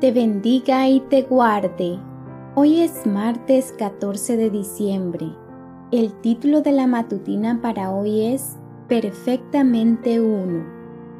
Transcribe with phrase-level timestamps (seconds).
[0.00, 1.98] te bendiga y te guarde.
[2.54, 5.32] Hoy es martes 14 de diciembre.
[5.90, 10.64] El título de la matutina para hoy es Perfectamente uno.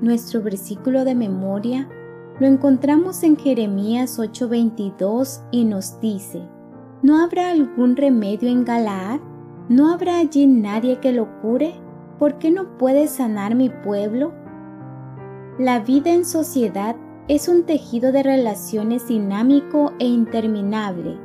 [0.00, 1.88] Nuestro versículo de memoria
[2.40, 6.42] lo encontramos en Jeremías 8:22 y nos dice,
[7.00, 9.20] ¿No habrá algún remedio en Galaad?
[9.68, 11.74] ¿No habrá allí nadie que lo cure?
[12.18, 14.32] ¿Por qué no puede sanar mi pueblo?
[15.58, 16.96] La vida en sociedad
[17.26, 21.18] es un tejido de relaciones dinámico e interminable.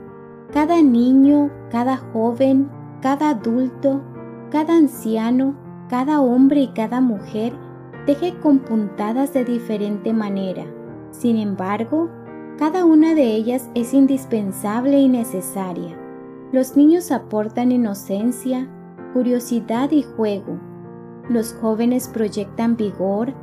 [0.51, 2.69] Cada niño, cada joven,
[3.01, 4.01] cada adulto,
[4.49, 5.55] cada anciano,
[5.89, 7.53] cada hombre y cada mujer
[8.05, 10.65] teje con puntadas de diferente manera.
[11.11, 12.09] Sin embargo,
[12.57, 15.97] cada una de ellas es indispensable y necesaria.
[16.52, 18.69] Los niños aportan inocencia,
[19.13, 20.59] curiosidad y juego.
[21.29, 23.33] Los jóvenes proyectan vigor,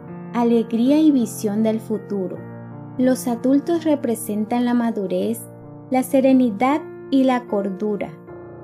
[0.41, 2.37] alegría y visión del futuro.
[2.98, 5.41] Los adultos representan la madurez,
[5.91, 8.11] la serenidad y la cordura.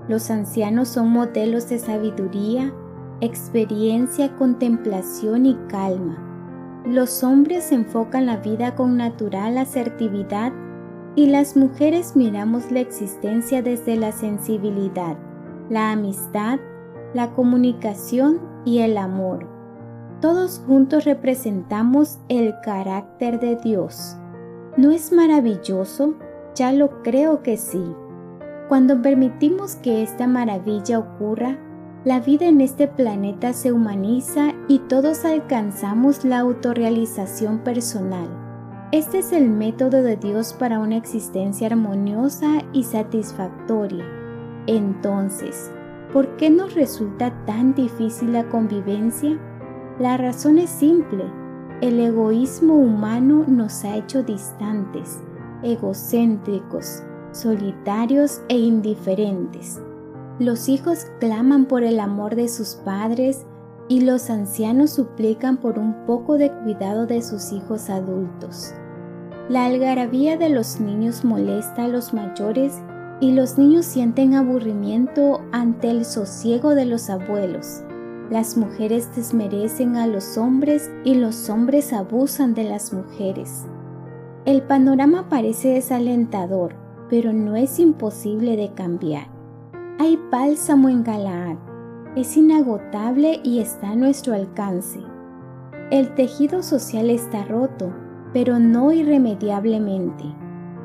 [0.09, 2.75] Los ancianos son modelos de sabiduría,
[3.21, 6.83] experiencia, contemplación y calma.
[6.85, 10.53] Los hombres enfocan la vida con natural asertividad
[11.15, 15.17] y las mujeres miramos la existencia desde la sensibilidad,
[15.71, 16.59] la amistad,
[17.15, 19.52] la comunicación y el amor.
[20.23, 24.17] Todos juntos representamos el carácter de Dios.
[24.77, 26.15] ¿No es maravilloso?
[26.55, 27.83] Ya lo creo que sí.
[28.69, 31.59] Cuando permitimos que esta maravilla ocurra,
[32.05, 38.29] la vida en este planeta se humaniza y todos alcanzamos la autorrealización personal.
[38.93, 44.05] Este es el método de Dios para una existencia armoniosa y satisfactoria.
[44.69, 45.73] Entonces,
[46.13, 49.37] ¿por qué nos resulta tan difícil la convivencia?
[49.99, 51.25] La razón es simple.
[51.83, 55.21] El egoísmo humano nos ha hecho distantes,
[55.63, 59.81] egocéntricos, solitarios e indiferentes.
[60.39, 63.45] Los hijos claman por el amor de sus padres
[63.89, 68.73] y los ancianos suplican por un poco de cuidado de sus hijos adultos.
[69.51, 72.81] La algarabía de los niños molesta a los mayores
[73.21, 77.83] y los niños sienten aburrimiento ante el sosiego de los abuelos.
[78.33, 83.67] Las mujeres desmerecen a los hombres y los hombres abusan de las mujeres.
[84.47, 86.75] El panorama parece desalentador,
[87.11, 89.27] pero no es imposible de cambiar.
[89.99, 91.59] Hay bálsamo en Galaad,
[92.17, 95.01] es inagotable y está a nuestro alcance.
[95.91, 97.93] El tejido social está roto,
[98.33, 100.25] pero no irremediablemente.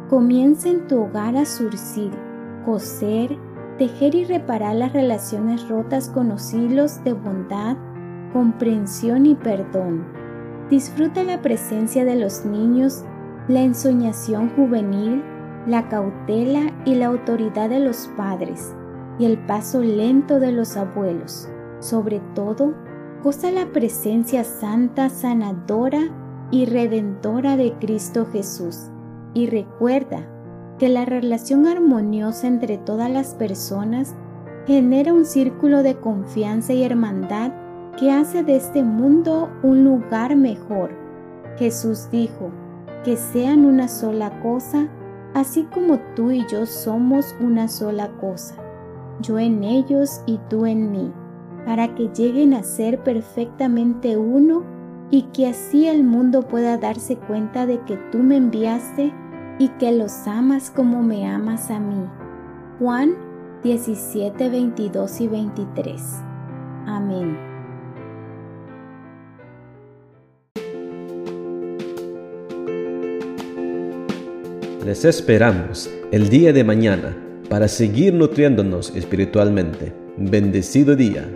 [0.09, 2.11] Comienza en tu hogar a surcir,
[2.65, 3.37] coser,
[3.77, 7.77] tejer y reparar las relaciones rotas con los hilos de bondad,
[8.33, 10.05] comprensión y perdón.
[10.69, 13.05] Disfruta la presencia de los niños,
[13.47, 15.23] la ensoñación juvenil,
[15.65, 18.75] la cautela y la autoridad de los padres
[19.19, 21.49] y el paso lento de los abuelos.
[21.79, 22.73] Sobre todo,
[23.23, 26.09] goza la presencia santa, sanadora
[26.51, 28.89] y redentora de Cristo Jesús.
[29.33, 30.27] Y recuerda
[30.77, 34.15] que la relación armoniosa entre todas las personas
[34.65, 37.51] genera un círculo de confianza y hermandad
[37.97, 40.91] que hace de este mundo un lugar mejor.
[41.57, 42.51] Jesús dijo,
[43.03, 44.87] que sean una sola cosa,
[45.33, 48.55] así como tú y yo somos una sola cosa
[49.21, 51.11] yo en ellos y tú en mí,
[51.65, 54.63] para que lleguen a ser perfectamente uno
[55.09, 59.13] y que así el mundo pueda darse cuenta de que tú me enviaste
[59.59, 62.05] y que los amas como me amas a mí.
[62.79, 63.15] Juan
[63.63, 66.01] 17, 22 y 23.
[66.85, 67.37] Amén.
[74.85, 77.17] Les esperamos el día de mañana
[77.49, 79.93] para seguir nutriéndonos espiritualmente.
[80.17, 81.27] Bendecido día.